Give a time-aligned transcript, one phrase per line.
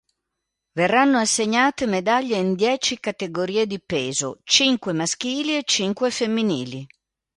[0.73, 6.81] Verranno assegnate medaglie in dieci categorie di peso: cinque maschili e cinque femminili.